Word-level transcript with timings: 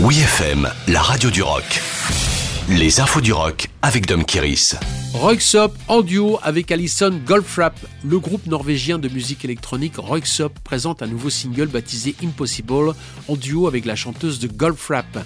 Oui 0.00 0.16
la 0.86 1.02
radio 1.02 1.28
du 1.28 1.42
rock. 1.42 1.82
Les 2.68 3.00
infos 3.00 3.20
du 3.20 3.32
rock 3.32 3.68
avec 3.82 4.06
Dom 4.06 4.24
Kiris. 4.24 4.76
Royksop 5.12 5.76
en 5.88 6.02
duo 6.02 6.38
avec 6.44 6.70
Alison 6.70 7.20
Goldfrapp. 7.26 7.76
Le 8.04 8.20
groupe 8.20 8.46
norvégien 8.46 9.00
de 9.00 9.08
musique 9.08 9.44
électronique 9.44 9.96
Royksop 9.96 10.56
présente 10.62 11.02
un 11.02 11.08
nouveau 11.08 11.30
single 11.30 11.66
baptisé 11.66 12.14
Impossible 12.22 12.94
en 13.26 13.34
duo 13.34 13.66
avec 13.66 13.86
la 13.86 13.96
chanteuse 13.96 14.38
de 14.38 14.46
Goldfrapp. 14.46 15.18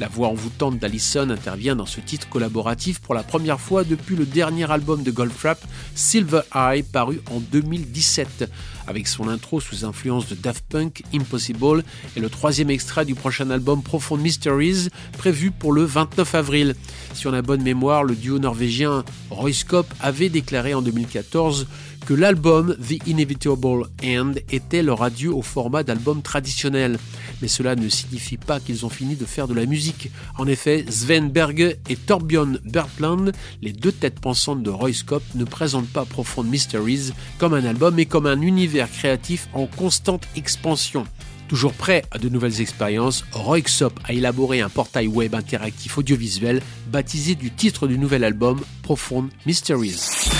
La 0.00 0.08
voix 0.08 0.26
envoûtante 0.26 0.80
d'Alison 0.80 1.30
intervient 1.30 1.76
dans 1.76 1.86
ce 1.86 2.00
titre 2.00 2.28
collaboratif 2.28 2.98
pour 2.98 3.14
la 3.14 3.22
première 3.22 3.60
fois 3.60 3.84
depuis 3.84 4.16
le 4.16 4.26
dernier 4.26 4.68
album 4.68 5.04
de 5.04 5.10
Goldfrapp, 5.12 5.64
Silver 5.94 6.40
Eye, 6.52 6.82
paru 6.82 7.20
en 7.30 7.38
2017. 7.38 8.50
Avec 8.88 9.06
son 9.06 9.28
intro 9.28 9.60
sous 9.60 9.84
influence 9.84 10.28
de 10.28 10.34
Daft 10.34 10.64
Punk, 10.68 11.04
Impossible 11.14 11.84
et 12.16 12.20
le 12.20 12.28
troisième 12.28 12.70
extrait 12.70 13.04
du 13.04 13.14
prochain 13.14 13.50
album 13.50 13.82
Profound 13.82 14.20
Mysteries, 14.20 14.88
prévu 15.16 15.52
pour 15.52 15.72
le 15.72 15.84
29 15.84 16.34
avril. 16.34 16.74
Si 17.14 17.28
on 17.28 17.32
a 17.32 17.40
bonne 17.40 17.62
mémoire, 17.62 18.02
le 18.02 18.16
duo 18.16 18.40
norvégien 18.40 19.04
Royskop 19.30 19.86
avait 20.00 20.28
déclaré 20.28 20.74
en 20.74 20.82
2014 20.82 21.68
que 22.06 22.14
l'album 22.14 22.76
The 22.76 23.06
Inevitable 23.06 23.86
End 24.04 24.32
était 24.50 24.82
leur 24.82 25.02
adieu 25.02 25.32
au 25.34 25.42
format 25.42 25.82
d'album 25.82 26.22
traditionnel. 26.22 26.98
Mais 27.40 27.48
cela 27.48 27.76
ne 27.76 27.88
signifie 27.88 28.36
pas 28.36 28.60
qu'ils 28.60 28.84
ont 28.84 28.90
fini 28.90 29.16
de 29.16 29.24
faire 29.24 29.48
de 29.48 29.54
la 29.54 29.66
musique. 29.66 30.10
En 30.38 30.46
effet, 30.46 30.84
Sven 30.88 31.30
Berge 31.30 31.76
et 31.88 31.96
Torbjörn 31.96 32.58
Bertland, 32.64 33.32
les 33.62 33.72
deux 33.72 33.92
têtes 33.92 34.20
pensantes 34.20 34.62
de 34.62 34.70
Royskop, 34.70 35.22
ne 35.34 35.44
présentent 35.44 35.88
pas 35.88 36.04
Profound 36.04 36.48
Mysteries 36.48 37.12
comme 37.38 37.54
un 37.54 37.64
album, 37.64 37.94
mais 37.94 38.06
comme 38.06 38.26
un 38.26 38.40
univers 38.40 38.90
créatif 38.90 39.48
en 39.52 39.66
constante 39.66 40.26
expansion. 40.36 41.06
Toujours 41.48 41.74
prêt 41.74 42.02
à 42.10 42.18
de 42.18 42.28
nouvelles 42.28 42.60
expériences, 42.60 43.24
Royksop 43.32 44.00
a 44.04 44.12
élaboré 44.12 44.60
un 44.60 44.70
portail 44.70 45.06
web 45.06 45.34
interactif 45.34 45.98
audiovisuel 45.98 46.62
baptisé 46.90 47.34
du 47.34 47.50
titre 47.50 47.86
du 47.86 47.98
nouvel 47.98 48.24
album 48.24 48.60
Profound 48.82 49.30
Mysteries. 49.46 50.30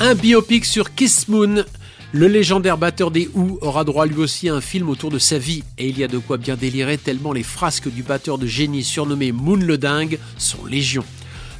Un 0.00 0.14
biopic 0.14 0.64
sur 0.64 0.94
Kiss 0.94 1.28
Moon. 1.28 1.64
Le 2.12 2.28
légendaire 2.28 2.78
batteur 2.78 3.10
des 3.10 3.28
Who 3.34 3.58
aura 3.60 3.84
droit 3.84 4.06
lui 4.06 4.18
aussi 4.18 4.48
à 4.48 4.54
un 4.54 4.60
film 4.60 4.88
autour 4.88 5.10
de 5.10 5.18
sa 5.18 5.38
vie, 5.38 5.64
et 5.76 5.88
il 5.88 5.98
y 5.98 6.04
a 6.04 6.08
de 6.08 6.18
quoi 6.18 6.36
bien 6.36 6.56
délirer 6.56 6.96
tellement 6.96 7.32
les 7.32 7.42
frasques 7.42 7.92
du 7.92 8.02
batteur 8.02 8.38
de 8.38 8.46
génie 8.46 8.84
surnommé 8.84 9.32
Moon 9.32 9.56
le 9.56 9.76
Dingue 9.76 10.18
sont 10.38 10.64
légion. 10.64 11.04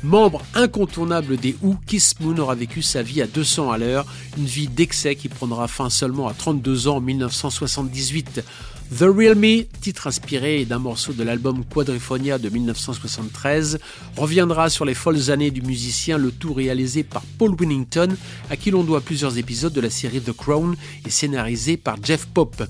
Membre 0.03 0.43
incontournable 0.55 1.37
des 1.37 1.57
Who, 1.63 1.77
Kiss 1.87 2.19
Moon 2.21 2.39
aura 2.39 2.55
vécu 2.55 2.83
sa 2.83 3.03
vie 3.03 3.21
à 3.21 3.27
200 3.27 3.71
à 3.71 3.79
l'heure, 3.79 4.07
une 4.39 4.47
vie 4.47 4.69
d'excès 4.69 5.17
qui 5.17 5.29
prendra 5.29 5.69
fin 5.69 5.91
seulement 5.91 6.29
à 6.29 6.35
32 6.35 6.89
ans 6.89 6.97
en 6.97 7.01
1978. 7.01 8.45
The 8.93 9.03
Real 9.03 9.35
Me, 9.35 9.65
titre 9.81 10.07
inspiré 10.07 10.65
d'un 10.65 10.79
morceau 10.79 11.13
de 11.13 11.25
l'album 11.25 11.65
Quadriphonia 11.65 12.39
de 12.39 12.49
1973, 12.49 13.81
reviendra 14.17 14.71
sur 14.71 14.85
les 14.85 14.95
folles 14.95 15.31
années 15.31 15.51
du 15.51 15.61
musicien, 15.61 16.19
le 16.19 16.31
tout 16.31 16.55
réalisé 16.55 17.03
par 17.03 17.23
Paul 17.37 17.57
Winnington, 17.59 18.17
à 18.49 18.57
qui 18.57 18.71
l'on 18.71 18.85
doit 18.85 19.01
plusieurs 19.01 19.39
épisodes 19.39 19.73
de 19.73 19.81
la 19.81 19.91
série 19.91 20.21
The 20.21 20.33
Crown 20.33 20.77
et 21.05 21.11
scénarisé 21.11 21.77
par 21.77 21.97
Jeff 22.01 22.27
Pope. 22.27 22.63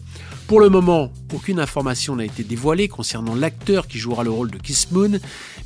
Pour 0.47 0.61
le 0.61 0.71
moment, 0.71 1.13
aucune 1.35 1.61
information 1.61 2.17
n'a 2.17 2.25
été 2.25 2.45
dévoilée 2.45 2.89
concernant 2.89 3.35
l'acteur 3.35 3.87
qui 3.87 3.99
jouera 3.99 4.25
le 4.25 4.31
rôle 4.31 4.51
de 4.51 4.59
Kiss 4.59 4.91
Moon, 4.93 5.19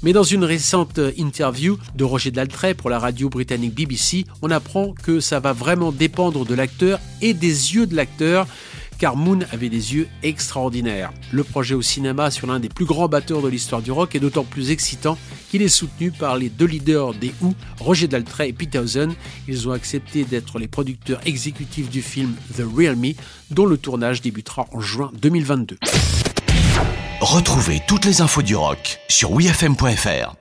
mais 0.03 0.13
dans 0.13 0.25
une 0.25 0.43
récente 0.43 0.99
interview 1.17 1.79
de 1.95 2.03
Roger 2.03 2.33
Daltrey 2.33 2.75
pour 2.75 2.91
la 2.91 2.99
radio 2.99 3.29
britannique 3.29 3.75
BBC, 3.75 4.25
on 4.43 4.51
apprend 4.51 4.95
que 4.95 5.21
ça 5.21 5.39
va 5.39 5.53
vraiment 5.53 5.93
dépendre 5.93 6.45
de 6.45 6.55
l'acteur 6.55 6.99
et 7.23 7.35
des 7.35 7.75
yeux 7.75 7.87
de 7.87 7.95
l'acteur 7.95 8.49
car 9.01 9.17
Moon 9.17 9.41
avait 9.51 9.71
des 9.71 9.95
yeux 9.95 10.09
extraordinaires. 10.23 11.11
Le 11.33 11.43
projet 11.43 11.75
au 11.75 11.83
cinéma 11.83 12.31
sur 12.31 12.47
l'un 12.47 12.61
des 12.61 12.69
plus 12.69 12.85
grands 12.85 13.09
batteurs 13.09 13.43
de 13.43 13.49
l'histoire 13.49 13.83
du 13.83 13.91
rock 13.91 14.15
est 14.15 14.21
d'autant 14.21 14.45
plus 14.45 14.71
excitant 14.71 15.19
qu'il 15.51 15.63
est 15.63 15.69
soutenu 15.69 16.13
par 16.13 16.37
les 16.37 16.51
deux 16.51 16.67
leaders 16.67 17.15
des 17.15 17.33
Who, 17.41 17.55
Roger 17.81 18.07
Daltrey 18.07 18.51
et 18.51 18.53
Pete 18.53 18.73
Townsend. 18.73 19.15
Ils 19.49 19.69
ont 19.69 19.73
accepté 19.73 20.25
d'être 20.25 20.59
les 20.59 20.69
producteurs 20.69 21.21
exécutifs 21.25 21.89
du 21.89 22.03
film 22.03 22.35
The 22.57 22.63
Real 22.77 22.95
Me, 22.95 23.15
dont 23.51 23.67
le 23.67 23.79
tournage 23.79 24.21
débutera 24.21 24.67
en 24.73 24.81
juin 24.81 25.11
2022. 25.21 25.79
Retrouvez 27.21 27.81
toutes 27.89 28.05
les 28.05 28.21
infos 28.21 28.43
du 28.43 28.55
rock 28.55 28.99
sur 29.09 29.33
wfm.fr. 29.33 30.40